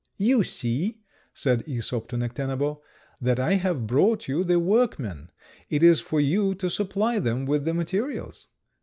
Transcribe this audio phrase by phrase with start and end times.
[0.17, 0.97] "You see,"
[1.31, 2.79] said Æsop to Necténabo,
[3.21, 5.29] "that I have brought you the workmen;
[5.69, 8.47] it is for you to supply them with the materials."